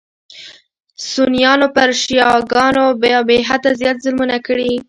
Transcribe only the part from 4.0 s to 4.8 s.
ظلمونه کړي.